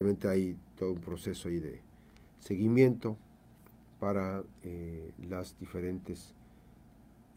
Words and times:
Obviamente 0.00 0.28
hay 0.28 0.56
todo 0.78 0.92
un 0.92 1.00
proceso 1.00 1.48
ahí 1.48 1.58
de 1.58 1.80
seguimiento 2.38 3.16
para 3.98 4.44
eh, 4.62 5.10
las 5.28 5.58
diferentes 5.58 6.34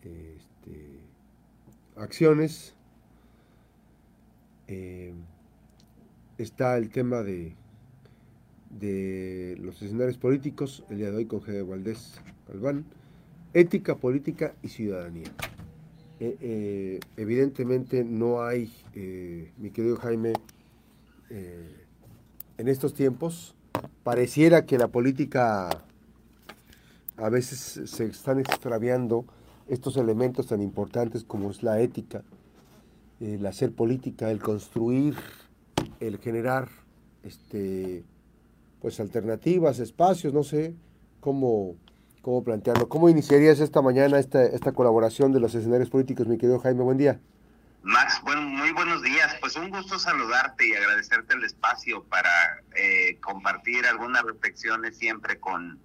este, 0.04 1.00
acciones. 1.96 2.76
Eh, 4.68 5.12
está 6.38 6.78
el 6.78 6.92
tema 6.92 7.24
de, 7.24 7.56
de 8.70 9.58
los 9.60 9.82
escenarios 9.82 10.20
políticos, 10.20 10.84
el 10.92 10.98
día 10.98 11.10
de 11.10 11.18
hoy 11.18 11.26
con 11.26 11.42
G. 11.42 11.68
Valdés 11.68 12.22
Galván, 12.48 12.86
ética, 13.56 13.96
política 13.96 14.54
y 14.62 14.68
ciudadanía. 14.68 15.32
Eh, 16.20 17.00
evidentemente 17.18 18.04
no 18.04 18.44
hay, 18.44 18.72
mi 19.58 19.72
querido 19.72 19.96
Jaime, 19.96 20.34
en 22.62 22.68
estos 22.68 22.94
tiempos 22.94 23.56
pareciera 24.04 24.68
que 24.68 24.78
la 24.78 24.88
política 24.88 25.68
a 27.18 27.30
veces 27.30 27.90
se 27.90 28.06
están 28.06 28.40
extraviando 28.40 29.26
estos 29.68 29.98
elementos 29.98 30.46
tan 30.46 30.62
importantes 30.62 31.24
como 31.24 31.50
es 31.50 31.64
la 31.64 31.80
ética, 31.80 32.22
el 33.20 33.44
hacer 33.48 33.72
política, 33.72 34.30
el 34.30 34.40
construir, 34.40 35.16
el 36.00 36.20
generar 36.20 36.70
este 37.24 38.04
pues 38.80 39.00
alternativas, 39.00 39.80
espacios, 39.80 40.32
no 40.32 40.44
sé 40.44 40.76
cómo, 41.20 41.76
cómo 42.22 42.44
plantearlo. 42.44 42.90
¿Cómo 42.90 43.10
iniciarías 43.10 43.60
esta 43.60 43.82
mañana 43.82 44.20
esta, 44.20 44.44
esta 44.46 44.72
colaboración 44.72 45.32
de 45.32 45.40
los 45.40 45.56
escenarios 45.56 45.90
políticos, 45.90 46.28
mi 46.28 46.38
querido 46.38 46.60
Jaime? 46.60 46.84
Buen 46.84 46.98
día. 47.00 47.20
Max, 47.84 48.22
bueno, 48.24 48.42
muy 48.42 48.72
buenos 48.72 49.02
días. 49.02 49.36
Pues 49.40 49.56
un 49.56 49.72
gusto 49.72 49.98
saludarte 49.98 50.68
y 50.68 50.74
agradecerte 50.74 51.34
el 51.34 51.44
espacio 51.44 52.04
para 52.04 52.62
eh, 52.76 53.18
compartir 53.22 53.88
algunas 53.88 54.22
reflexiones 54.24 54.98
siempre 54.98 55.40
con, 55.40 55.80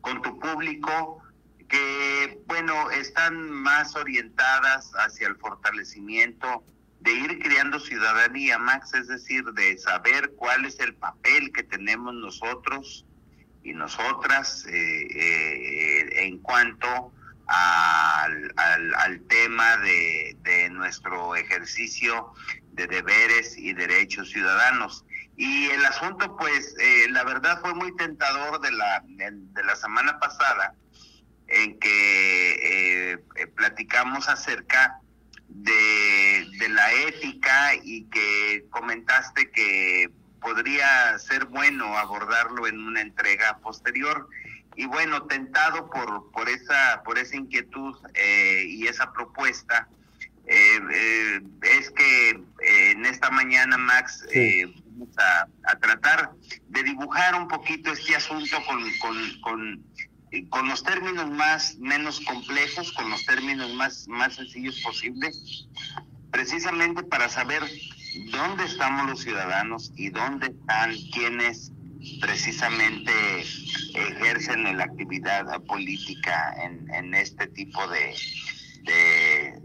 con 0.00 0.22
tu 0.22 0.38
público 0.38 1.22
que, 1.68 2.40
bueno, 2.46 2.90
están 2.90 3.50
más 3.50 3.94
orientadas 3.96 4.92
hacia 4.94 5.28
el 5.28 5.36
fortalecimiento 5.36 6.64
de 7.00 7.12
ir 7.12 7.38
creando 7.40 7.80
ciudadanía, 7.80 8.58
Max, 8.58 8.94
es 8.94 9.08
decir, 9.08 9.44
de 9.52 9.76
saber 9.76 10.32
cuál 10.36 10.64
es 10.64 10.80
el 10.80 10.94
papel 10.94 11.52
que 11.52 11.64
tenemos 11.64 12.14
nosotros 12.14 13.04
y 13.62 13.74
nosotras 13.74 14.64
eh, 14.68 15.06
eh, 15.14 16.26
en 16.26 16.38
cuanto 16.38 17.12
al, 17.46 18.52
al, 18.56 19.20
tema 19.28 19.76
de, 19.78 20.36
de, 20.42 20.68
nuestro 20.70 21.36
ejercicio 21.36 22.32
de 22.72 22.86
deberes 22.86 23.56
y 23.56 23.72
derechos 23.72 24.30
ciudadanos. 24.30 25.04
Y 25.36 25.66
el 25.70 25.84
asunto, 25.84 26.36
pues, 26.36 26.74
eh, 26.80 27.06
la 27.10 27.24
verdad 27.24 27.60
fue 27.60 27.74
muy 27.74 27.94
tentador 27.96 28.60
de 28.60 28.72
la, 28.72 29.02
de 29.06 29.64
la 29.64 29.76
semana 29.76 30.18
pasada, 30.18 30.74
en 31.48 31.78
que 31.78 33.12
eh, 33.12 33.18
eh, 33.36 33.46
platicamos 33.48 34.28
acerca 34.28 34.98
de, 35.48 36.48
de 36.58 36.68
la 36.70 36.92
ética 36.92 37.74
y 37.84 38.04
que 38.06 38.64
comentaste 38.70 39.50
que 39.50 40.10
podría 40.40 41.18
ser 41.18 41.44
bueno 41.46 41.96
abordarlo 41.96 42.66
en 42.66 42.80
una 42.80 43.00
entrega 43.00 43.58
posterior 43.58 44.28
y 44.76 44.84
bueno, 44.86 45.22
tentado 45.22 45.88
por, 45.90 46.30
por, 46.32 46.48
esa, 46.48 47.02
por 47.04 47.18
esa 47.18 47.36
inquietud 47.36 47.96
eh, 48.14 48.64
y 48.68 48.86
esa 48.86 49.10
propuesta, 49.12 49.88
eh, 50.46 50.78
eh, 50.92 51.40
es 51.62 51.90
que 51.90 52.40
en 52.90 53.06
esta 53.06 53.30
mañana, 53.30 53.78
Max, 53.78 54.24
vamos 54.84 55.08
a, 55.18 55.48
a, 55.72 55.78
tratar 55.78 56.32
de 56.68 56.82
dibujar 56.82 57.34
un 57.34 57.48
poquito 57.48 57.90
este 57.92 58.14
asunto 58.14 58.56
con, 58.66 58.84
con, 58.98 59.40
con, 59.40 59.84
con, 60.50 60.68
los 60.68 60.84
términos 60.84 61.30
más 61.30 61.78
menos 61.78 62.20
complejos, 62.20 62.92
con 62.92 63.10
los 63.10 63.24
términos 63.24 63.72
más, 63.74 64.06
más 64.08 64.34
sencillos 64.34 64.78
posibles, 64.82 65.66
precisamente 66.30 67.02
para 67.02 67.28
saber 67.30 67.62
dónde 68.30 68.64
estamos 68.64 69.08
los 69.08 69.22
ciudadanos 69.22 69.90
y 69.96 70.10
dónde 70.10 70.48
están 70.48 70.94
quienes 71.12 71.72
precisamente 72.20 73.12
ejercen 73.94 74.76
la 74.76 74.84
actividad 74.84 75.62
política 75.64 76.54
en, 76.62 76.92
en 76.94 77.14
este 77.14 77.46
tipo 77.48 77.86
de, 77.88 78.14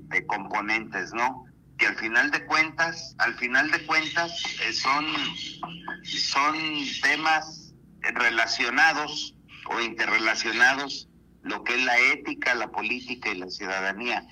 de, 0.09 0.25
componentes, 0.25 1.13
¿no? 1.13 1.45
Que 1.77 1.87
al 1.87 1.95
final 1.95 2.31
de 2.31 2.45
cuentas, 2.45 3.15
al 3.17 3.35
final 3.35 3.71
de 3.71 3.85
cuentas, 3.85 4.31
eh, 4.63 4.73
son, 4.73 5.05
son 6.03 6.55
temas 7.01 7.73
relacionados 8.01 9.35
o 9.65 9.79
interrelacionados, 9.81 11.07
lo 11.43 11.63
que 11.63 11.75
es 11.75 11.83
la 11.83 11.97
ética, 11.99 12.55
la 12.55 12.67
política 12.71 13.29
y 13.31 13.37
la 13.37 13.49
ciudadanía. 13.49 14.27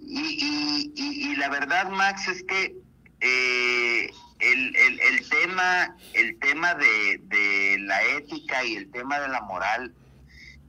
Y, 0.00 0.92
y, 0.94 1.30
y, 1.30 1.36
la 1.36 1.48
verdad, 1.48 1.90
Max, 1.90 2.28
es 2.28 2.44
que 2.44 2.76
eh, 3.20 4.10
el, 4.38 4.76
el, 4.76 5.00
el, 5.00 5.28
tema, 5.28 5.96
el 6.14 6.38
tema 6.38 6.74
de, 6.74 7.20
de, 7.24 7.78
la 7.80 8.02
ética 8.02 8.64
y 8.64 8.76
el 8.76 8.90
tema 8.90 9.18
de 9.20 9.28
la 9.28 9.40
moral, 9.42 9.94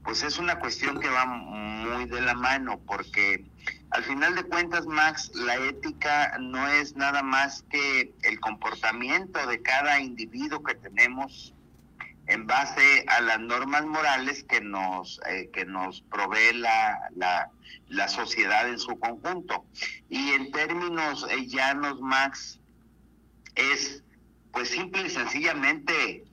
pues 0.04 0.22
es 0.22 0.38
una 0.38 0.58
cuestión 0.58 1.00
que 1.00 1.08
va 1.08 1.26
muy 1.26 2.06
de 2.06 2.20
la 2.20 2.34
mano, 2.34 2.80
porque 2.86 3.44
al 3.90 4.04
final 4.04 4.34
de 4.34 4.44
cuentas, 4.44 4.86
Max, 4.86 5.30
la 5.34 5.56
ética 5.56 6.36
no 6.38 6.66
es 6.68 6.96
nada 6.96 7.22
más 7.22 7.64
que 7.70 8.12
el 8.22 8.40
comportamiento 8.40 9.46
de 9.46 9.62
cada 9.62 10.00
individuo 10.00 10.62
que 10.62 10.74
tenemos 10.74 11.54
en 12.26 12.46
base 12.46 13.04
a 13.08 13.22
las 13.22 13.40
normas 13.40 13.86
morales 13.86 14.44
que 14.44 14.60
nos, 14.60 15.18
eh, 15.30 15.48
que 15.52 15.64
nos 15.64 16.02
provee 16.02 16.52
la, 16.52 17.10
la, 17.16 17.50
la, 17.88 18.08
sociedad 18.08 18.68
en 18.68 18.78
su 18.78 18.98
conjunto. 18.98 19.64
Y 20.10 20.32
en 20.32 20.52
términos 20.52 21.26
eh, 21.30 21.46
llanos, 21.46 22.00
Max, 22.02 22.57
es 23.58 24.02
pues 24.52 24.70
simple 24.70 25.02
y 25.06 25.10
sencillamente 25.10 26.24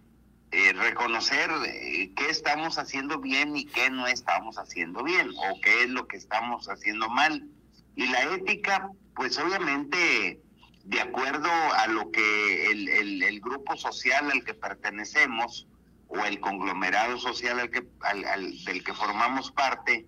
eh, 0.51 0.73
reconocer 0.73 1.51
eh, 1.65 2.11
qué 2.15 2.29
estamos 2.29 2.77
haciendo 2.77 3.19
bien 3.19 3.55
y 3.57 3.65
qué 3.65 3.89
no 3.89 4.07
estamos 4.07 4.57
haciendo 4.57 5.03
bien 5.03 5.29
o 5.29 5.59
qué 5.61 5.83
es 5.83 5.89
lo 5.89 6.07
que 6.07 6.17
estamos 6.17 6.69
haciendo 6.69 7.09
mal. 7.09 7.47
Y 7.95 8.07
la 8.07 8.33
ética, 8.33 8.89
pues 9.15 9.37
obviamente 9.39 10.39
de 10.85 11.01
acuerdo 11.01 11.49
a 11.49 11.87
lo 11.87 12.11
que 12.11 12.71
el, 12.71 13.23
el, 13.23 13.41
grupo 13.41 13.75
social 13.75 14.29
al 14.31 14.43
que 14.43 14.53
pertenecemos 14.53 15.67
o 16.07 16.23
el 16.25 16.39
conglomerado 16.39 17.17
social 17.17 17.59
al 17.59 17.71
que, 17.71 17.87
al, 18.01 18.63
del 18.63 18.83
que 18.83 18.93
formamos 18.93 19.51
parte, 19.51 20.05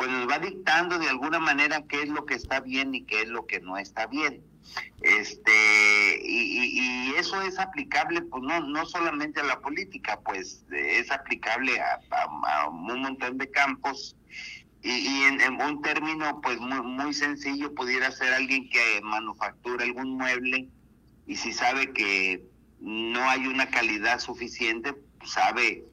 pues 0.00 0.10
nos 0.10 0.26
va 0.26 0.38
dictando 0.38 0.98
de 0.98 1.10
alguna 1.10 1.38
manera 1.38 1.84
qué 1.86 2.04
es 2.04 2.08
lo 2.08 2.24
que 2.24 2.32
está 2.32 2.60
bien 2.60 2.94
y 2.94 3.04
qué 3.04 3.20
es 3.20 3.28
lo 3.28 3.46
que 3.46 3.60
no 3.60 3.76
está 3.76 4.06
bien. 4.06 4.42
Este, 5.02 6.18
y, 6.24 7.10
y, 7.10 7.14
eso 7.18 7.42
es 7.42 7.58
aplicable, 7.58 8.22
pues 8.22 8.42
no, 8.42 8.60
no 8.60 8.86
solamente 8.86 9.40
a 9.40 9.44
la 9.44 9.60
política, 9.60 10.18
pues 10.24 10.64
es 10.70 11.10
aplicable 11.10 11.78
a 11.82 12.68
un 12.70 13.02
montón 13.02 13.36
de 13.36 13.50
campos. 13.50 14.16
Y, 14.82 14.88
y 14.90 15.22
en, 15.24 15.42
en, 15.42 15.60
un 15.60 15.82
término, 15.82 16.40
pues 16.40 16.58
muy, 16.58 16.80
muy 16.80 17.12
sencillo, 17.12 17.74
pudiera 17.74 18.10
ser 18.10 18.32
alguien 18.32 18.70
que 18.70 19.02
manufactura 19.02 19.84
algún 19.84 20.16
mueble 20.16 20.70
y 21.26 21.36
si 21.36 21.52
sabe 21.52 21.92
que 21.92 22.42
no 22.80 23.28
hay 23.28 23.46
una 23.46 23.68
calidad 23.68 24.18
suficiente, 24.18 24.94
pues 25.18 25.32
sabe 25.32 25.84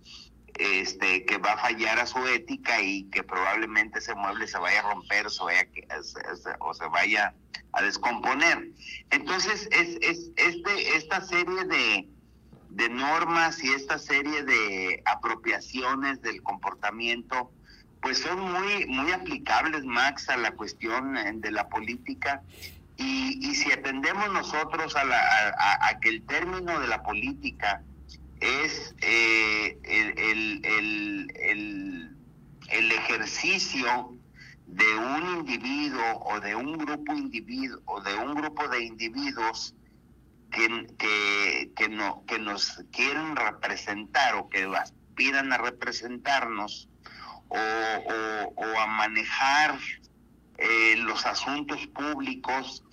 este, 0.59 1.25
que 1.25 1.37
va 1.37 1.53
a 1.53 1.57
fallar 1.57 1.99
a 1.99 2.07
su 2.07 2.25
ética 2.27 2.81
y 2.81 3.03
que 3.05 3.23
probablemente 3.23 3.99
ese 3.99 4.15
mueble 4.15 4.47
se 4.47 4.57
vaya 4.57 4.79
a 4.79 4.93
romper 4.93 5.27
o 5.27 5.29
se 6.73 6.87
vaya, 6.87 7.33
a 7.73 7.81
descomponer. 7.81 8.69
Entonces, 9.11 9.67
es, 9.71 9.97
es 10.01 10.31
este, 10.35 10.97
esta 10.97 11.21
serie 11.21 11.65
de, 11.65 12.09
normas 12.89 13.63
y 13.63 13.69
esta 13.69 13.99
serie 13.99 14.43
de 14.43 15.01
apropiaciones 15.05 16.21
del 16.21 16.41
comportamiento, 16.41 17.51
pues 18.01 18.19
son 18.19 18.39
muy, 18.39 18.85
muy 18.85 19.11
aplicables, 19.11 19.83
Max, 19.83 20.29
a 20.29 20.37
la 20.37 20.51
cuestión 20.51 21.15
de 21.41 21.51
la 21.51 21.67
política. 21.69 22.41
Y, 22.95 23.47
y 23.47 23.55
si 23.55 23.71
atendemos 23.71 24.31
nosotros 24.31 24.95
a, 24.95 25.03
la, 25.03 25.55
a 25.81 25.99
que 25.99 26.09
el 26.09 26.25
término 26.25 26.79
de 26.79 26.87
la 26.87 27.03
política 27.03 27.83
es 28.39 28.95
eh, 29.01 29.77
el, 29.83 30.19
el, 30.19 31.31
el, 31.35 32.17
el, 32.69 32.91
ejercicio 32.91 34.17
de 34.65 34.95
un 34.95 35.37
individuo 35.39 36.19
o 36.25 36.39
de 36.39 36.55
un 36.55 36.77
grupo 36.77 37.13
individuo 37.13 37.81
o 37.85 38.01
de 38.01 38.15
un 38.15 38.35
grupo 38.35 38.67
de 38.67 38.83
individuos 38.83 39.73
que, 40.51 40.87
que, 40.97 41.71
que, 41.75 41.89
no, 41.89 42.23
que 42.27 42.39
nos 42.39 42.83
quieren 42.91 43.35
representar 43.35 44.35
o 44.35 44.49
que 44.49 44.63
aspiran 44.65 45.51
a 45.53 45.57
representarnos 45.57 46.89
o 47.49 48.79
a 48.79 48.87
manejar 48.87 49.77
eh, 50.57 50.95
los 50.97 51.25
asuntos 51.25 51.85
públicos 51.87 52.83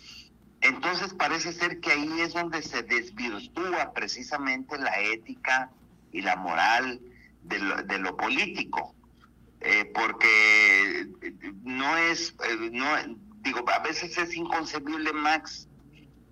entonces 0.65 1.13
parece 1.13 1.53
ser 1.53 1.79
que 1.81 1.93
ahí 1.93 2.21
es 2.21 2.33
donde 2.33 2.63
se 2.63 2.83
desvirtúa 2.83 3.93
precisamente 3.93 4.79
la 4.79 4.99
ética 4.99 5.71
y 6.11 6.23
la 6.23 6.37
moral 6.37 7.01
de 7.43 7.59
lo, 7.59 7.83
de 7.83 7.99
lo 7.99 8.17
político, 8.17 8.95
eh, 9.61 9.91
porque 9.95 11.07
no 11.63 11.97
es, 11.99 12.35
eh, 12.49 12.71
no, 12.73 12.87
digo, 13.43 13.63
a 13.71 13.79
veces 13.81 14.17
es 14.17 14.35
inconcebible, 14.35 15.13
Max, 15.13 15.69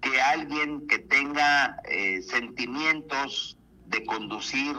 que 0.00 0.18
alguien 0.20 0.86
que 0.86 0.98
tenga 0.98 1.76
eh, 1.84 2.22
sentimientos 2.22 3.58
de 3.86 4.04
conducir 4.06 4.74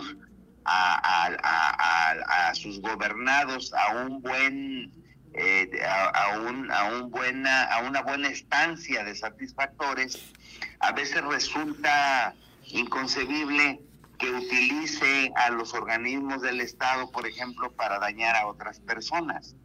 a, 0.65 2.51
sus 2.55 2.81
gobernados 2.81 3.73
a 3.73 4.05
un 4.05 4.21
buen 4.21 5.02
eh, 5.33 5.69
a, 5.83 6.39
un, 6.39 6.69
a, 6.71 7.79
una 7.87 8.01
buena 8.01 8.29
estancia 8.29 9.03
de 9.03 9.15
satisfactores, 9.15 10.31
a 10.79 10.91
veces 10.91 11.23
resulta 11.23 12.35
inconcebible 12.67 13.81
que 14.19 14.29
utilice 14.29 15.31
a 15.35 15.49
los 15.49 15.73
organismos 15.73 16.41
del 16.41 16.61
Estado, 16.61 17.09
por 17.11 17.27
ejemplo, 17.27 17.71
para 17.71 17.97
dañar 17.99 18.35
a 18.35 18.45
otras 18.45 18.79
personas. 18.79 19.55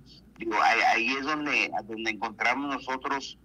Ahí, 0.62 1.12
es 1.19 1.25
donde, 1.25 1.71
donde 1.85 2.11
encontramos 2.12 2.75
nosotros 2.75 3.38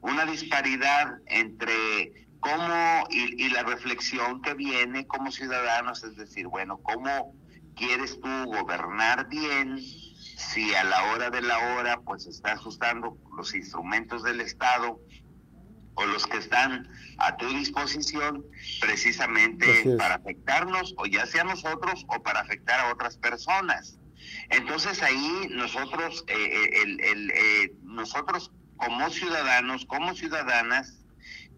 una 0.00 0.24
disparidad 0.24 1.18
entre 1.26 2.26
cómo 2.40 3.06
y, 3.10 3.44
y, 3.44 3.50
la 3.50 3.62
reflexión 3.62 4.42
que 4.42 4.54
viene 4.54 5.06
como 5.06 5.30
ciudadanos, 5.30 6.02
es 6.02 6.16
decir, 6.16 6.48
bueno, 6.48 6.78
¿cómo 6.78 7.34
quieres 7.76 8.18
tú 8.20 8.44
gobernar 8.46 9.28
bien 9.28 9.78
si 10.40 10.74
a 10.74 10.84
la 10.84 11.04
hora 11.12 11.30
de 11.30 11.42
la 11.42 11.58
hora 11.74 12.00
pues 12.00 12.26
estás 12.26 12.64
usando 12.64 13.16
los 13.36 13.54
instrumentos 13.54 14.22
del 14.22 14.40
Estado 14.40 14.98
o 15.94 16.06
los 16.06 16.26
que 16.26 16.38
están 16.38 16.88
a 17.18 17.36
tu 17.36 17.46
disposición 17.48 18.44
precisamente 18.80 19.96
para 19.98 20.14
afectarnos 20.14 20.94
o 20.96 21.06
ya 21.06 21.26
sea 21.26 21.44
nosotros 21.44 22.06
o 22.08 22.22
para 22.22 22.40
afectar 22.40 22.80
a 22.80 22.92
otras 22.92 23.18
personas. 23.18 23.98
Entonces 24.48 25.02
ahí 25.02 25.48
nosotros, 25.50 26.24
eh, 26.26 26.34
eh, 26.34 26.82
el, 26.82 27.00
el, 27.00 27.30
eh, 27.30 27.72
nosotros 27.82 28.50
como 28.76 29.10
ciudadanos, 29.10 29.84
como 29.86 30.14
ciudadanas, 30.14 31.04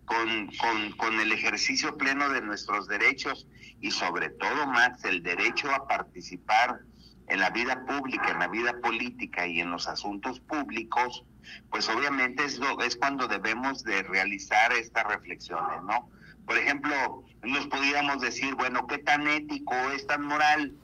con, 0.05 0.49
con, 0.56 0.93
con 0.96 1.20
el 1.20 1.31
ejercicio 1.31 1.96
pleno 1.96 2.29
de 2.29 2.43
nuestros 2.43 2.88
derechos 2.88 3.46
y 3.81 3.93
sobre 3.93 4.31
todo 4.31 4.67
más 4.67 5.05
el 5.05 5.23
derecho 5.23 5.73
a 5.73 5.87
participar 5.87 6.81
en 7.29 7.41
la 7.41 7.51
vida 7.51 7.85
pública, 7.87 8.31
en 8.31 8.39
la 8.39 8.49
vida 8.49 8.81
política 8.81 9.47
y 9.47 9.61
en 9.61 9.71
los 9.71 9.89
asuntos 9.89 10.41
públicos, 10.41 11.25
pues 11.71 11.89
obviamente 11.89 12.45
es, 12.45 12.61
cuando 12.97 13.29
debemos 13.29 13.85
de 13.85 14.03
realizar 14.03 14.73
estas 14.73 15.05
reflexiones, 15.05 15.83
¿no? 15.83 16.09
Por 16.47 16.59
ejemplo, 16.59 17.25
nos 17.43 17.67
podríamos 17.69 18.21
decir, 18.21 18.55
bueno, 18.55 18.87
¿qué 18.87 18.99
tan 18.99 19.27
ético 19.29 19.75
es 19.95 20.07
tan 20.07 20.25
moral 20.25 20.75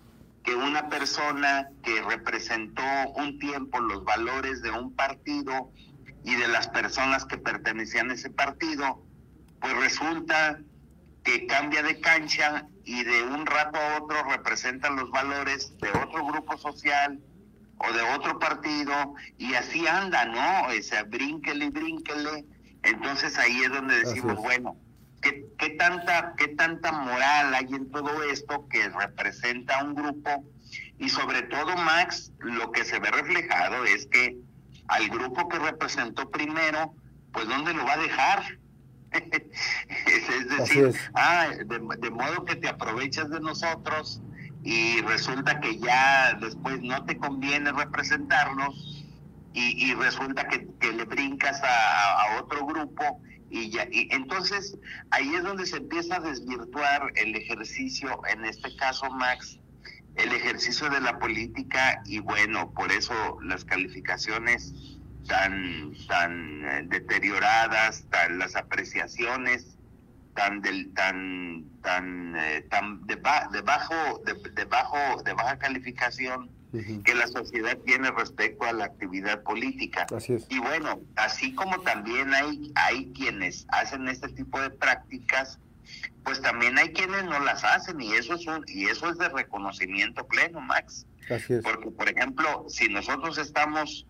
que 0.45 0.55
una 0.55 0.89
persona 0.89 1.69
que 1.83 2.01
representó 2.03 2.83
un 3.17 3.39
tiempo 3.39 3.81
los 3.81 4.05
valores 4.05 4.63
de 4.63 4.71
un 4.71 4.95
partido 4.95 5.73
y 6.25 6.35
de 6.35 6.49
las 6.49 6.69
personas 6.69 7.25
que 7.25 7.39
pertenecían 7.39 8.11
a 8.11 8.15
ese 8.15 8.31
partido, 8.31 9.03
pues 9.61 9.77
resulta 9.77 10.61
que 11.25 11.47
cambia 11.47 11.83
de 11.83 12.01
cancha 12.01 12.67
y 12.89 13.05
de 13.05 13.23
un 13.23 13.45
rato 13.45 13.79
a 13.79 14.03
otro 14.03 14.17
representan 14.31 14.97
los 14.97 15.11
valores 15.11 15.77
de 15.79 15.91
otro 15.91 16.25
grupo 16.25 16.57
social 16.57 17.21
o 17.77 17.93
de 17.93 18.01
otro 18.17 18.39
partido 18.39 19.15
y 19.37 19.53
así 19.53 19.87
anda, 19.87 20.25
¿no? 20.25 20.69
O 20.69 20.83
sea, 20.83 21.03
brínquele, 21.03 21.69
brínquele. 21.69 22.47
Entonces 22.83 23.37
ahí 23.37 23.61
es 23.61 23.69
donde 23.69 23.99
decimos, 23.99 24.37
bueno, 24.37 24.79
¿qué, 25.21 25.45
¿qué, 25.59 25.69
tanta, 25.71 26.33
¿qué 26.39 26.49
tanta 26.49 26.91
moral 26.93 27.55
hay 27.55 27.67
en 27.75 27.91
todo 27.91 28.23
esto 28.23 28.67
que 28.71 28.89
representa 28.89 29.85
un 29.85 29.95
grupo? 29.95 30.47
Y 30.99 31.11
sobre 31.11 31.43
todo, 31.43 31.77
Max, 31.77 32.33
lo 32.39 32.73
que 32.73 32.87
se 32.87 32.99
ve 33.01 33.11
reflejado 33.11 33.85
es 33.85 34.07
que 34.07 34.39
al 34.89 35.11
grupo 35.11 35.47
que 35.51 35.59
representó 35.59 36.31
primero, 36.31 36.95
pues 37.35 37.47
¿dónde 37.49 37.75
lo 37.75 37.85
va 37.85 37.93
a 37.93 37.99
dejar? 37.99 38.59
es 40.07 40.49
decir, 40.59 40.95
ah, 41.15 41.49
de, 41.65 42.11
modo 42.11 42.45
que 42.45 42.57
te 42.57 42.69
aprovechas 42.69 43.31
de 43.31 43.41
nosotros 43.41 44.21
y 44.63 45.01
resulta 45.03 45.61
que 45.61 45.79
ya 45.79 46.35
después 46.41 46.81
no 46.83 47.05
te 47.05 47.17
conviene 47.17 47.73
representarnos 47.73 49.05
y, 49.55 49.93
resulta 49.95 50.47
que, 50.47 50.69
le 50.93 51.05
brincas 51.05 51.61
a, 51.65 52.39
otro 52.41 52.65
grupo 52.65 53.21
y 53.51 53.71
ya 53.71 53.89
y 53.91 54.09
entonces 54.13 54.77
ahí 55.11 55.35
es 55.35 55.43
donde 55.43 55.67
se 55.67 55.79
empieza 55.79 56.17
a 56.17 56.21
desvirtuar 56.21 57.11
el 57.17 57.35
ejercicio 57.35 58.21
en 58.31 58.45
este 58.45 58.77
caso 58.77 59.11
Max 59.11 59.59
el 60.17 60.33
ejercicio 60.33 60.91
de 60.91 61.01
la 61.01 61.19
política 61.19 62.03
y 62.05 62.19
bueno 62.19 62.71
por 62.73 62.93
eso 62.93 63.39
las 63.43 63.65
calificaciones 63.65 64.98
tan, 65.29 65.95
tan 66.09 66.65
eh, 66.65 66.83
deterioradas, 66.87 68.05
tan 68.11 68.39
las 68.39 68.57
apreciaciones 68.57 69.79
tan 70.35 70.61
del, 70.63 70.93
tan 70.95 71.65
tan 71.83 72.37
eh, 72.37 72.65
tan 72.71 73.07
de, 73.07 73.17
de 73.17 73.61
bajo 73.63 74.23
de, 74.25 74.65
bajo 74.65 75.23
de 75.23 75.33
baja 75.33 75.59
calificación 75.59 76.51
que 77.03 77.15
la 77.15 77.27
sociedad 77.27 77.79
tiene 77.87 78.11
respecto 78.11 78.67
a 78.67 78.73
la 78.73 78.85
actividad 78.85 79.43
política. 79.43 80.07
Y 80.49 80.59
bueno 80.59 81.01
así 81.17 81.55
como 81.55 81.81
también 81.81 82.33
hay 82.35 82.73
hay 82.75 83.11
quienes 83.15 83.67
hacen 83.71 84.07
este 84.07 84.29
tipo 84.29 84.61
de 84.61 84.71
prácticas 84.71 85.59
pues 86.25 86.43
también 86.43 86.77
hay 86.79 86.93
quienes 86.93 87.25
no 87.25 87.41
las 87.41 87.65
hacen 87.65 88.01
y 88.01 88.13
eso 88.13 88.35
es 88.35 88.47
un, 88.47 88.63
y 88.69 88.85
eso 88.85 89.09
es 89.11 89.19
de 89.19 89.31
reconocimiento 89.31 90.27
pleno 90.27 90.61
Max. 90.61 91.07
Porque 91.63 91.91
por 91.91 92.09
ejemplo 92.09 92.67
si 92.69 92.89
nosotros 92.89 93.39
estamos 93.39 94.07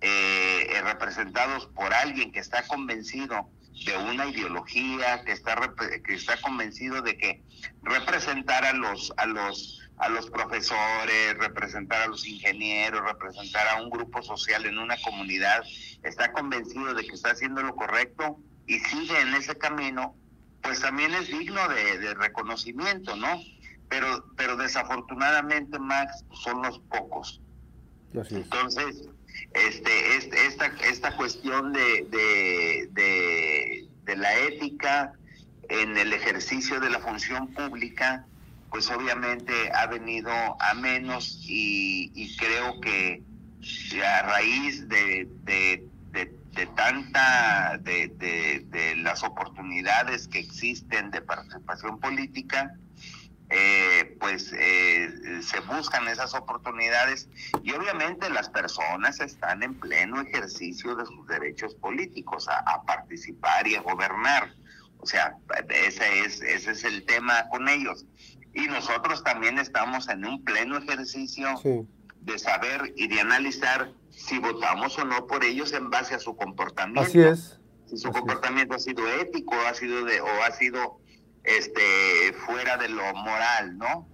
eh, 0.00 0.80
representados 0.82 1.66
por 1.66 1.92
alguien 1.92 2.32
que 2.32 2.40
está 2.40 2.66
convencido 2.66 3.50
de 3.84 3.96
una 3.96 4.26
ideología, 4.26 5.22
que 5.24 5.32
está 5.32 5.56
que 6.04 6.14
está 6.14 6.40
convencido 6.40 7.02
de 7.02 7.16
que 7.16 7.42
representar 7.82 8.64
a 8.64 8.72
los 8.72 9.12
a 9.16 9.26
los 9.26 9.80
a 9.98 10.08
los 10.08 10.30
profesores, 10.30 11.36
representar 11.38 12.02
a 12.02 12.06
los 12.06 12.26
ingenieros, 12.26 13.02
representar 13.02 13.68
a 13.68 13.82
un 13.82 13.90
grupo 13.90 14.22
social 14.22 14.64
en 14.64 14.78
una 14.78 14.96
comunidad, 15.02 15.62
está 16.02 16.32
convencido 16.32 16.94
de 16.94 17.06
que 17.06 17.14
está 17.14 17.32
haciendo 17.32 17.62
lo 17.62 17.76
correcto 17.76 18.38
y 18.66 18.78
sigue 18.78 19.20
en 19.20 19.34
ese 19.34 19.56
camino, 19.56 20.16
pues 20.62 20.80
también 20.80 21.12
es 21.12 21.28
digno 21.28 21.68
de, 21.68 21.98
de 21.98 22.14
reconocimiento, 22.14 23.14
¿no? 23.16 23.42
Pero, 23.90 24.24
pero 24.36 24.56
desafortunadamente, 24.56 25.78
Max, 25.78 26.24
son 26.32 26.62
los 26.62 26.78
pocos. 26.78 27.42
Entonces, 28.14 29.04
este, 29.52 30.16
este, 30.16 30.46
esta, 30.46 30.66
esta 30.88 31.16
cuestión 31.16 31.72
de, 31.72 32.06
de, 32.10 33.88
de, 34.04 34.16
la 34.16 34.36
ética 34.40 35.12
en 35.68 35.96
el 35.96 36.12
ejercicio 36.12 36.80
de 36.80 36.90
la 36.90 36.98
función 36.98 37.48
pública, 37.48 38.26
pues 38.70 38.90
obviamente 38.90 39.52
ha 39.72 39.86
venido 39.86 40.30
a 40.60 40.74
menos 40.74 41.44
y, 41.48 42.36
creo 42.36 42.80
que 42.80 43.22
a 44.04 44.22
raíz 44.22 44.88
de, 44.88 45.28
de, 45.44 45.86
de 46.12 46.40
de, 47.82 48.64
de, 48.68 48.96
las 48.96 49.22
oportunidades 49.22 50.28
que 50.28 50.40
existen 50.40 51.10
de 51.10 51.22
participación 51.22 52.00
política, 52.00 52.74
eh, 53.52 54.16
pues 54.20 54.52
eh, 54.56 55.40
se 55.42 55.58
buscan 55.60 56.06
esas 56.06 56.34
oportunidades 56.34 57.28
y 57.64 57.72
obviamente 57.72 58.30
las 58.30 58.48
personas 58.48 59.18
están 59.18 59.64
en 59.64 59.74
pleno 59.74 60.20
ejercicio 60.20 60.94
de 60.94 61.04
sus 61.04 61.26
derechos 61.26 61.74
políticos 61.74 62.48
a, 62.48 62.82
participar 62.84 63.66
y 63.66 63.74
a 63.74 63.82
gobernar. 63.82 64.54
O 64.98 65.06
sea, 65.06 65.36
ese 65.68 66.20
es, 66.20 66.40
ese 66.42 66.70
es 66.70 66.84
el 66.84 67.04
tema 67.06 67.48
con 67.48 67.68
ellos. 67.68 68.06
Y 68.54 68.68
nosotros 68.68 69.24
también 69.24 69.58
estamos 69.58 70.08
en 70.08 70.24
un 70.24 70.44
pleno 70.44 70.78
ejercicio 70.78 71.60
de 72.20 72.38
saber 72.38 72.92
y 72.96 73.08
de 73.08 73.20
analizar 73.20 73.92
si 74.10 74.38
votamos 74.38 74.96
o 74.98 75.04
no 75.04 75.26
por 75.26 75.44
ellos 75.44 75.72
en 75.72 75.90
base 75.90 76.14
a 76.14 76.20
su 76.20 76.36
comportamiento. 76.36 77.00
Así 77.00 77.20
es. 77.20 77.58
Si 77.86 77.96
su 77.96 78.12
comportamiento 78.12 78.76
ha 78.76 78.78
sido 78.78 79.08
ético 79.08 79.56
ha 79.66 79.74
sido 79.74 80.04
de, 80.04 80.20
o 80.20 80.42
ha 80.44 80.52
sido 80.52 80.99
este 81.44 82.32
fuera 82.46 82.76
de 82.76 82.88
lo 82.88 83.14
moral, 83.14 83.78
¿no? 83.78 84.08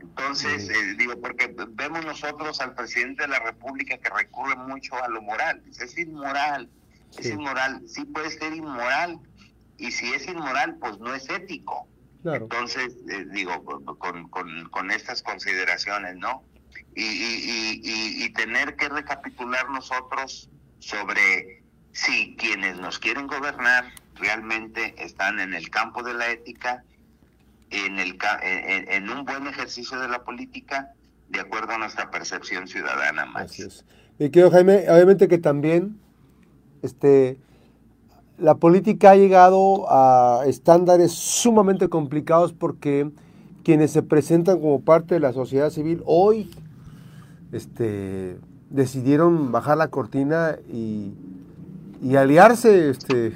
Entonces, 0.00 0.68
eh, 0.68 0.94
digo, 0.96 1.20
porque 1.20 1.54
vemos 1.70 2.04
nosotros 2.04 2.60
al 2.60 2.74
presidente 2.74 3.22
de 3.22 3.28
la 3.28 3.40
República 3.40 3.98
que 3.98 4.10
recurre 4.10 4.56
mucho 4.56 5.02
a 5.02 5.08
lo 5.08 5.20
moral. 5.22 5.62
Es 5.66 5.98
inmoral, 5.98 6.68
es 7.16 7.26
inmoral. 7.26 7.82
Sí 7.88 8.04
puede 8.04 8.30
ser 8.30 8.52
inmoral, 8.52 9.20
y 9.78 9.92
si 9.92 10.12
es 10.12 10.26
inmoral, 10.26 10.76
pues 10.80 10.98
no 10.98 11.14
es 11.14 11.28
ético. 11.30 11.88
Entonces, 12.24 12.96
eh, 13.08 13.26
digo, 13.30 13.64
con, 13.64 14.28
con, 14.28 14.68
con, 14.68 14.90
estas 14.90 15.22
consideraciones, 15.22 16.16
¿no? 16.16 16.42
Y, 16.94 17.04
y, 17.04 17.80
y, 17.82 18.24
y, 18.24 18.32
tener 18.32 18.74
que 18.76 18.88
recapitular 18.88 19.70
nosotros 19.70 20.50
sobre 20.80 21.62
si 21.92 22.36
quienes 22.36 22.76
nos 22.78 22.98
quieren 22.98 23.28
gobernar 23.28 23.92
realmente 24.18 24.94
están 24.98 25.40
en 25.40 25.54
el 25.54 25.70
campo 25.70 26.02
de 26.02 26.14
la 26.14 26.30
ética, 26.30 26.84
en, 27.70 27.98
el, 27.98 28.18
en, 28.42 29.10
un 29.10 29.24
buen 29.24 29.46
ejercicio 29.46 29.98
de 30.00 30.08
la 30.08 30.24
política, 30.24 30.92
de 31.28 31.40
acuerdo 31.40 31.72
a 31.72 31.78
nuestra 31.78 32.10
percepción 32.10 32.66
ciudadana. 32.66 33.26
más. 33.26 33.44
Así 33.44 33.62
es. 33.62 33.84
Y 34.18 34.30
Jaime, 34.32 34.86
obviamente 34.90 35.28
que 35.28 35.38
también 35.38 35.98
este, 36.82 37.38
la 38.38 38.56
política 38.56 39.12
ha 39.12 39.16
llegado 39.16 39.86
a 39.90 40.44
estándares 40.46 41.12
sumamente 41.12 41.88
complicados 41.88 42.52
porque 42.52 43.10
quienes 43.62 43.92
se 43.92 44.02
presentan 44.02 44.60
como 44.60 44.80
parte 44.80 45.14
de 45.14 45.20
la 45.20 45.32
sociedad 45.32 45.70
civil 45.70 46.02
hoy 46.06 46.50
este, 47.52 48.38
decidieron 48.70 49.52
bajar 49.52 49.78
la 49.78 49.88
cortina 49.88 50.56
y, 50.68 51.12
aliarse 52.16 52.90
este, 52.90 53.32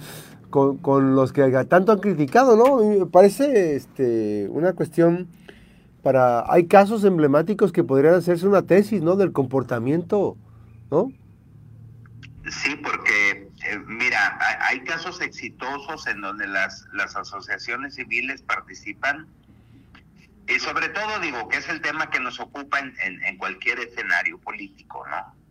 con, 0.50 1.14
los 1.14 1.32
que 1.32 1.42
tanto 1.68 1.92
han 1.92 2.00
criticado, 2.00 2.56
¿no? 2.56 2.98
me 2.98 3.06
parece 3.06 3.76
este, 3.76 4.48
una 4.50 4.72
cuestión 4.72 5.28
para... 6.02 6.44
Hay 6.52 6.66
casos 6.66 7.04
emblemáticos 7.04 7.72
que 7.72 7.82
podrían 7.82 8.14
hacerse 8.14 8.46
una 8.46 8.62
tesis, 8.62 9.02
¿no? 9.02 9.16
Del 9.16 9.32
comportamiento, 9.32 10.36
¿no? 10.90 11.12
Sí, 12.50 12.76
porque, 12.76 13.48
eh, 13.66 13.78
mira, 13.86 14.38
hay, 14.68 14.80
casos 14.80 15.22
exitosos 15.22 16.06
en 16.06 16.20
donde 16.20 16.46
las, 16.46 16.86
las 16.92 17.16
asociaciones 17.16 17.94
civiles 17.94 18.42
participan 18.42 19.26
y 20.46 20.58
sobre 20.58 20.90
todo 20.90 21.20
digo 21.20 21.48
que 21.48 21.56
es 21.56 21.68
el 21.70 21.80
tema 21.80 22.10
que 22.10 22.20
nos 22.20 22.38
ocupa 22.38 22.78
en, 22.78 22.94
en, 23.24 23.38
cualquier 23.38 23.78
escenario 23.78 24.38
político, 24.38 25.02
¿no? 25.08 25.43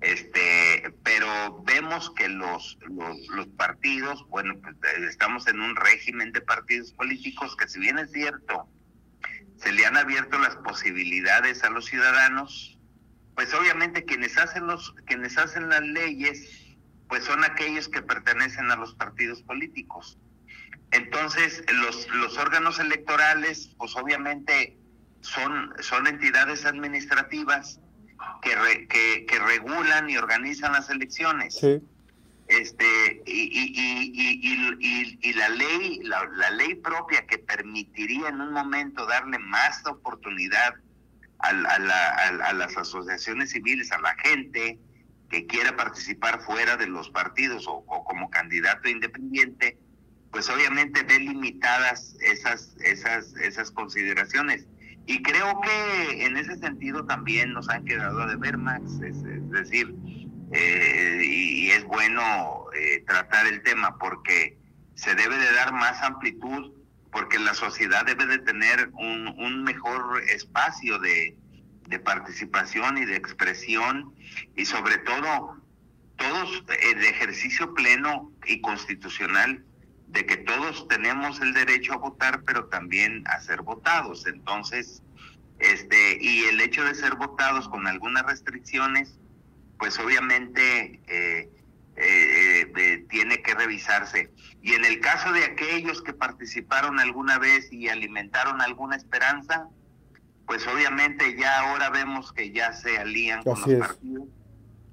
Este, 0.00 0.94
pero 1.02 1.62
vemos 1.64 2.10
que 2.10 2.28
los, 2.28 2.78
los, 3.34 3.48
partidos, 3.56 4.24
bueno, 4.28 4.54
pues 4.62 4.76
estamos 5.08 5.46
en 5.48 5.60
un 5.60 5.74
régimen 5.74 6.30
de 6.32 6.40
partidos 6.40 6.92
políticos 6.92 7.56
que 7.56 7.68
si 7.68 7.80
bien 7.80 7.98
es 7.98 8.12
cierto, 8.12 8.68
se 9.56 9.72
le 9.72 9.84
han 9.86 9.96
abierto 9.96 10.38
las 10.38 10.54
posibilidades 10.56 11.64
a 11.64 11.70
los 11.70 11.86
ciudadanos, 11.86 12.78
pues 13.34 13.52
obviamente 13.54 14.04
quienes 14.04 14.38
hacen 14.38 14.68
los, 14.68 14.94
quienes 15.06 15.36
hacen 15.36 15.68
las 15.68 15.82
leyes, 15.82 16.76
pues 17.08 17.24
son 17.24 17.42
aquellos 17.42 17.88
que 17.88 18.00
pertenecen 18.00 18.70
a 18.70 18.76
los 18.76 18.94
partidos 18.94 19.42
políticos. 19.42 20.16
Entonces, 20.92 21.64
los, 21.72 22.08
los 22.08 22.38
órganos 22.38 22.78
electorales, 22.78 23.74
pues 23.78 23.96
obviamente 23.96 24.78
son, 25.22 25.74
son 25.80 26.06
entidades 26.06 26.64
administrativas 26.64 27.80
que, 28.42 28.86
que, 28.88 29.26
que 29.26 29.38
regulan 29.38 30.08
y 30.10 30.16
organizan 30.16 30.72
las 30.72 30.90
elecciones. 30.90 31.60
Este, 32.48 33.22
y, 33.26 33.42
y, 33.52 34.78
y, 34.80 35.18
y, 35.20 35.32
la 35.34 35.50
ley, 35.50 36.00
la, 36.04 36.24
la, 36.34 36.50
ley 36.52 36.76
propia 36.76 37.26
que 37.26 37.36
permitiría 37.38 38.28
en 38.28 38.40
un 38.40 38.52
momento 38.52 39.04
darle 39.04 39.38
más 39.38 39.86
oportunidad 39.86 40.74
a, 41.40 41.50
a, 41.50 42.28
a 42.48 42.52
las 42.54 42.74
asociaciones 42.76 43.50
civiles, 43.50 43.92
a 43.92 44.00
la 44.00 44.14
gente 44.16 44.78
que 45.28 45.46
quiera 45.46 45.76
participar 45.76 46.40
fuera 46.40 46.78
de 46.78 46.86
los 46.86 47.10
partidos 47.10 47.66
o 47.68 47.84
como 47.84 48.30
candidato 48.30 48.88
independiente, 48.88 49.76
pues 50.30 50.48
obviamente 50.48 51.02
ve 51.02 51.18
limitadas 51.18 52.16
esas, 52.20 52.76
esas, 52.80 53.34
esas 53.34 53.70
consideraciones. 53.70 54.66
Y 55.08 55.22
creo 55.22 55.58
que 55.62 56.26
en 56.26 56.36
ese 56.36 56.58
sentido 56.58 57.06
también 57.06 57.54
nos 57.54 57.66
han 57.70 57.82
quedado 57.86 58.20
a 58.20 58.26
deber, 58.26 58.58
Max, 58.58 59.00
es, 59.02 59.22
decir, 59.50 59.94
eh, 60.52 61.22
y, 61.24 61.70
es 61.70 61.82
bueno 61.84 62.66
eh, 62.76 63.02
tratar 63.06 63.46
el 63.46 63.62
tema 63.62 63.96
porque 63.96 64.58
se 64.96 65.14
debe 65.14 65.38
de 65.38 65.50
dar 65.54 65.72
más 65.72 66.02
amplitud, 66.02 66.74
porque 67.10 67.38
la 67.38 67.54
sociedad 67.54 68.04
debe 68.04 68.26
de 68.26 68.38
tener 68.40 68.90
un, 68.92 69.28
un 69.38 69.64
mejor 69.64 70.22
espacio 70.28 70.98
de, 70.98 71.34
de 71.86 71.98
participación 71.98 72.98
y 72.98 73.06
de 73.06 73.16
expresión 73.16 74.14
y 74.56 74.66
sobre 74.66 74.98
todo 74.98 75.56
todos 76.16 76.64
el 76.82 77.02
ejercicio 77.02 77.72
pleno 77.72 78.30
y 78.44 78.60
constitucional 78.60 79.64
de 80.08 80.24
que 80.26 80.36
todos 80.38 80.88
tenemos 80.88 81.40
el 81.40 81.52
derecho 81.52 81.92
a 81.92 81.96
votar, 81.96 82.42
pero 82.42 82.66
también 82.66 83.24
a 83.26 83.40
ser 83.40 83.62
votados. 83.62 84.26
Entonces, 84.26 85.02
este, 85.58 86.18
y 86.20 86.44
el 86.44 86.60
hecho 86.60 86.84
de 86.84 86.94
ser 86.94 87.16
votados 87.16 87.68
con 87.68 87.86
algunas 87.86 88.24
restricciones, 88.24 89.18
pues 89.78 89.98
obviamente 89.98 91.00
eh, 91.06 91.50
eh, 91.96 92.72
eh, 92.76 93.06
tiene 93.10 93.42
que 93.42 93.54
revisarse. 93.54 94.32
Y 94.62 94.72
en 94.72 94.84
el 94.84 95.00
caso 95.00 95.32
de 95.32 95.44
aquellos 95.44 96.02
que 96.02 96.12
participaron 96.12 97.00
alguna 97.00 97.38
vez 97.38 97.72
y 97.72 97.88
alimentaron 97.88 98.60
alguna 98.60 98.96
esperanza, 98.96 99.68
pues 100.46 100.66
obviamente 100.66 101.36
ya 101.36 101.60
ahora 101.60 101.90
vemos 101.90 102.32
que 102.32 102.50
ya 102.50 102.72
se 102.72 102.98
alían 102.98 103.42
con 103.42 103.60
los 103.60 103.74
partidos, 103.74 104.28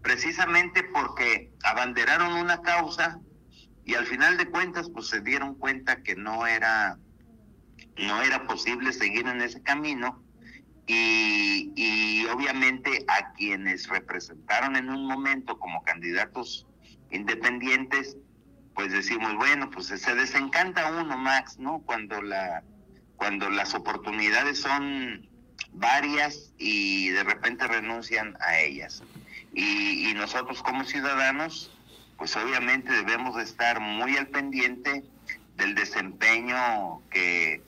precisamente 0.02 0.84
porque 0.84 1.54
abanderaron 1.64 2.34
una 2.34 2.62
causa 2.62 3.20
y 3.86 3.94
al 3.94 4.06
final 4.08 4.38
de 4.38 4.50
cuentas 4.50 4.90
pues 4.90 5.08
se 5.08 5.22
dieron 5.22 5.56
cuenta 5.56 6.02
que 6.02 6.16
no 6.16 6.48
era 6.48 6.98
no 7.98 8.22
era 8.22 8.46
posible 8.48 8.92
seguir 8.92 9.28
en 9.28 9.42
ese 9.42 9.62
camino 9.62 10.22
y, 10.88 11.72
y 11.76 12.26
obviamente 12.26 13.06
a 13.08 13.34
quienes 13.34 13.88
representaron 13.88 14.76
en 14.76 14.90
un 14.90 15.06
momento 15.08 15.58
como 15.60 15.84
candidatos 15.84 16.68
independientes 17.12 18.18
pues 18.74 18.92
decimos 18.92 19.36
bueno 19.36 19.70
pues 19.70 19.88
se 19.88 20.16
desencanta 20.16 20.92
uno 20.92 21.18
Max 21.18 21.60
no 21.60 21.82
cuando 21.86 22.22
la 22.22 22.64
cuando 23.16 23.50
las 23.50 23.76
oportunidades 23.76 24.60
son 24.60 25.30
varias 25.72 26.54
y 26.58 27.10
de 27.10 27.24
repente 27.24 27.68
renuncian 27.68 28.36
a 28.42 28.60
ellas 28.60 29.04
y, 29.54 30.10
y 30.10 30.14
nosotros 30.16 30.62
como 30.64 30.84
ciudadanos 30.84 31.75
pues 32.18 32.36
obviamente 32.38 32.92
debemos 32.92 33.36
de 33.36 33.44
estar 33.44 33.80
muy 33.80 34.16
al 34.18 34.28
pendiente 34.28 35.04
del 35.58 35.76
desempeño 35.76 37.02
que, 37.10 37.62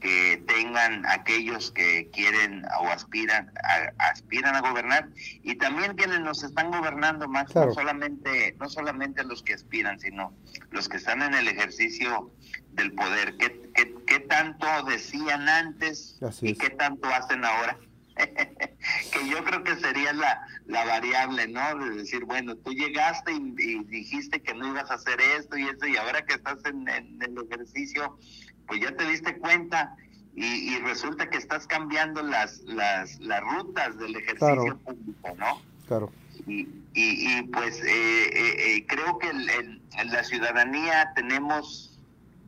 que 0.00 0.42
tengan 0.46 1.06
aquellos 1.06 1.70
que 1.70 2.10
quieren 2.12 2.64
o 2.80 2.88
aspiran 2.88 3.50
a, 3.62 4.08
aspiran 4.10 4.54
a 4.54 4.60
gobernar. 4.60 5.08
Y 5.42 5.56
también 5.56 5.94
quienes 5.94 6.20
nos 6.20 6.42
están 6.42 6.70
gobernando 6.70 7.28
más 7.28 7.54
no 7.54 7.72
solamente 7.72 8.56
no 8.58 8.68
solamente 8.68 9.24
los 9.24 9.42
que 9.42 9.54
aspiran 9.54 9.98
sino 10.00 10.34
los 10.70 10.88
que 10.88 10.96
están 10.96 11.22
en 11.22 11.34
el 11.34 11.48
ejercicio 11.48 12.32
del 12.72 12.92
poder. 12.92 13.36
Qué, 13.36 13.70
qué, 14.06 14.20
tanto 14.20 14.66
decían 14.84 15.48
antes 15.48 16.18
y 16.40 16.54
qué 16.54 16.70
tanto 16.70 17.08
hacen 17.08 17.44
ahora 17.44 17.78
que 18.16 19.28
yo 19.28 19.42
creo 19.44 19.62
que 19.64 19.76
sería 19.76 20.12
la, 20.12 20.46
la 20.66 20.84
variable, 20.84 21.48
¿no? 21.48 21.78
De 21.78 21.96
decir, 21.96 22.24
bueno, 22.24 22.56
tú 22.56 22.72
llegaste 22.72 23.32
y, 23.32 23.84
dijiste 23.84 24.42
que 24.42 24.54
no 24.54 24.68
ibas 24.68 24.90
a 24.90 24.94
hacer 24.94 25.20
esto 25.38 25.56
y 25.56 25.64
esto, 25.64 25.86
y 25.86 25.96
ahora 25.96 26.24
que 26.24 26.34
estás 26.34 26.64
en, 26.64 26.88
el 26.88 27.34
ejercicio, 27.50 28.18
pues 28.66 28.80
ya 28.80 28.94
te 28.96 29.06
diste 29.06 29.36
cuenta 29.38 29.96
y, 30.34 30.78
resulta 30.78 31.28
que 31.28 31.36
estás 31.36 31.66
cambiando 31.66 32.22
las, 32.22 32.60
las, 32.60 33.20
las 33.20 33.40
rutas 33.42 33.98
del 33.98 34.16
ejercicio 34.16 34.78
público, 34.78 35.34
¿no? 35.36 35.60
Claro. 35.86 36.10
Y, 36.46 36.68
y, 36.94 37.42
pues 37.52 37.82
eh, 37.82 37.86
eh, 37.86 38.76
eh, 38.76 38.86
creo 38.86 39.18
que 39.18 39.28
en 39.28 40.10
la 40.10 40.24
ciudadanía 40.24 41.12
tenemos 41.14 41.98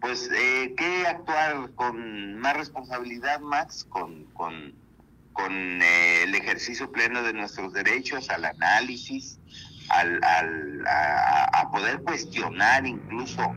pues 0.01 0.29
que 0.29 1.07
actuar 1.07 1.71
con 1.77 2.39
más 2.39 2.57
responsabilidad, 2.57 3.41
Max, 3.41 3.87
con, 3.89 4.25
con 4.35 4.75
con 5.35 5.83
eh, 5.83 6.23
el 6.23 6.35
ejercicio 6.35 6.91
pleno 6.91 7.23
de 7.23 7.35
nuestros 7.35 7.75
derechos, 7.75 8.31
al 8.31 8.47
análisis, 8.47 9.39
al, 9.91 10.23
al 10.25 10.85
a, 10.87 11.69
poder 11.71 12.01
cuestionar 12.01 12.87
incluso. 12.87 13.55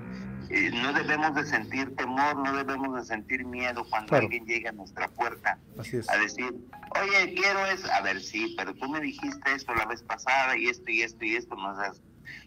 Eh, 0.50 0.72
no 0.74 0.92
debemos 0.94 1.36
de 1.36 1.46
sentir 1.46 1.96
temor, 1.96 2.38
no 2.38 2.56
debemos 2.56 2.96
de 2.96 3.06
sentir 3.06 3.46
miedo 3.46 3.86
cuando 3.90 4.16
alguien 4.16 4.46
llega 4.46 4.70
a 4.70 4.74
nuestra 4.74 5.08
puerta 5.10 5.60
a 6.08 6.18
decir, 6.18 6.54
oye, 7.02 7.34
quiero 7.36 7.66
eso, 7.66 7.92
a 7.92 8.02
ver, 8.02 8.22
sí, 8.22 8.56
pero 8.58 8.74
tú 8.74 8.90
me 8.90 9.02
dijiste 9.02 9.54
esto 9.54 9.76
la 9.76 9.86
vez 9.86 10.04
pasada 10.04 10.58
y 10.58 10.68
esto 10.68 10.90
y 10.90 11.02
esto 11.02 11.26
y 11.26 11.36
esto, 11.36 11.56
no 11.56 11.74
estás, 11.74 12.02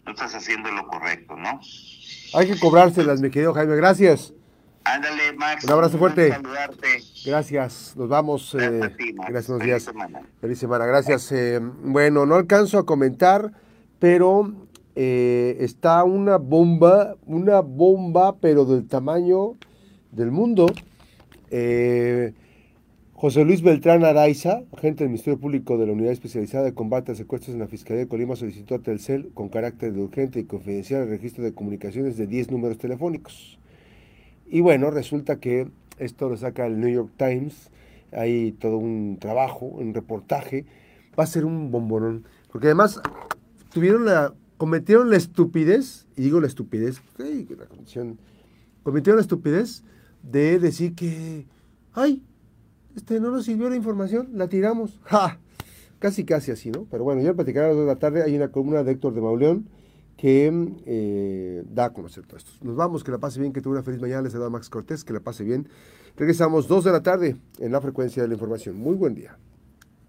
no 0.05 0.11
estás 0.13 0.33
haciendo 0.33 0.71
lo 0.71 0.87
correcto, 0.87 1.35
¿no? 1.35 1.61
Hay 2.33 2.47
que 2.47 2.59
cobrárselas, 2.59 3.21
mi 3.21 3.29
querido 3.29 3.53
Jaime, 3.53 3.75
gracias. 3.75 4.33
Ándale, 4.83 5.33
Max. 5.33 5.63
Un 5.63 5.71
abrazo 5.71 5.97
fuerte. 5.97 6.33
Gracias. 7.25 7.93
Nos 7.95 8.09
vamos. 8.09 8.53
Gracias, 8.53 8.91
eh, 8.99 9.13
gracias 9.15 9.47
buenos 9.47 9.65
días. 9.65 9.83
Semana. 9.83 10.21
Feliz 10.39 10.59
semana. 10.59 10.85
Gracias. 10.85 11.31
Eh, 11.31 11.59
bueno, 11.83 12.25
no 12.25 12.35
alcanzo 12.35 12.79
a 12.79 12.85
comentar, 12.85 13.51
pero 13.99 14.53
eh, 14.95 15.57
está 15.59 16.03
una 16.03 16.37
bomba, 16.37 17.15
una 17.25 17.61
bomba, 17.61 18.37
pero 18.37 18.65
del 18.65 18.87
tamaño 18.87 19.55
del 20.11 20.31
mundo. 20.31 20.67
José 23.21 23.45
Luis 23.45 23.61
Beltrán 23.61 24.03
Araiza, 24.03 24.63
agente 24.75 25.03
del 25.03 25.09
Ministerio 25.09 25.39
Público 25.39 25.77
de 25.77 25.85
la 25.85 25.93
Unidad 25.93 26.11
Especializada 26.11 26.63
de 26.63 26.73
Combate 26.73 27.11
a 27.11 27.15
Secuestros 27.15 27.53
en 27.53 27.59
la 27.59 27.67
Fiscalía 27.67 28.01
de 28.01 28.07
Colima, 28.07 28.35
solicitó 28.35 28.73
a 28.73 28.79
Telcel 28.79 29.29
con 29.35 29.49
carácter 29.49 29.93
de 29.93 30.01
urgente 30.01 30.39
y 30.39 30.45
confidencial 30.45 31.03
el 31.03 31.09
registro 31.09 31.43
de 31.43 31.53
comunicaciones 31.53 32.17
de 32.17 32.25
10 32.25 32.49
números 32.49 32.79
telefónicos. 32.79 33.59
Y 34.51 34.59
bueno, 34.59 34.91
resulta 34.91 35.39
que 35.39 35.71
esto 35.97 36.27
lo 36.27 36.35
saca 36.35 36.65
el 36.67 36.77
New 36.81 36.89
York 36.89 37.11
Times, 37.15 37.71
hay 38.11 38.51
todo 38.51 38.77
un 38.77 39.17
trabajo, 39.17 39.65
un 39.65 39.93
reportaje, 39.93 40.65
va 41.17 41.23
a 41.23 41.27
ser 41.27 41.45
un 41.45 41.71
bombonón, 41.71 42.25
porque 42.51 42.67
además 42.67 42.99
tuvieron 43.73 44.03
la, 44.03 44.33
cometieron 44.57 45.09
la 45.09 45.15
estupidez, 45.15 46.05
y 46.17 46.23
digo 46.23 46.41
la 46.41 46.47
estupidez, 46.47 47.01
la 47.17 47.65
comisión, 47.65 48.19
cometieron 48.83 49.19
la 49.19 49.21
estupidez 49.21 49.83
de 50.21 50.59
decir 50.59 50.95
que, 50.95 51.45
ay, 51.93 52.21
este, 52.97 53.21
no 53.21 53.31
nos 53.31 53.45
sirvió 53.45 53.69
la 53.69 53.77
información, 53.77 54.31
la 54.33 54.49
tiramos. 54.49 54.99
¡Ja! 55.03 55.39
Casi, 55.99 56.25
casi 56.25 56.51
así, 56.51 56.71
¿no? 56.71 56.87
Pero 56.91 57.05
bueno, 57.05 57.21
ya 57.21 57.33
platicaré 57.33 57.67
a 57.67 57.69
las 57.69 57.77
2 57.77 57.85
de 57.85 57.93
la 57.93 57.99
tarde. 57.99 58.23
Hay 58.23 58.35
una 58.35 58.49
columna 58.49 58.83
de 58.83 58.91
Héctor 58.91 59.13
de 59.13 59.21
Mauleón 59.21 59.69
que 60.21 60.53
eh, 60.85 61.63
da 61.65 61.85
a 61.85 61.93
conocer 61.93 62.27
todo. 62.27 62.37
Nos 62.61 62.75
vamos, 62.75 63.03
que 63.03 63.09
la 63.09 63.17
pase 63.17 63.39
bien, 63.39 63.51
que 63.51 63.59
tuve 63.59 63.73
una 63.73 63.81
feliz 63.81 63.99
mañana. 63.99 64.21
Les 64.21 64.31
saluda 64.31 64.51
Max 64.51 64.69
Cortés, 64.69 65.03
que 65.03 65.13
la 65.13 65.19
pase 65.19 65.43
bien. 65.43 65.67
Regresamos 66.15 66.67
2 66.67 66.83
de 66.83 66.91
la 66.91 67.01
tarde 67.01 67.37
en 67.57 67.71
la 67.71 67.81
frecuencia 67.81 68.21
de 68.21 68.27
la 68.27 68.35
información. 68.35 68.75
Muy 68.75 68.93
buen 68.93 69.15
día. 69.15 69.35